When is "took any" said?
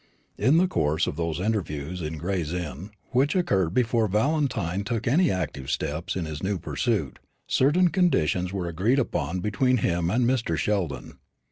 4.83-5.29